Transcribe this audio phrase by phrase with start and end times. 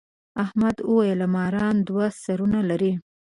[0.43, 2.93] احمد وويل: ماران دوه سرونه لري.